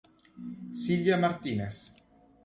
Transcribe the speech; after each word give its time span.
Silvia 0.83 1.15
Martínez 1.19 1.75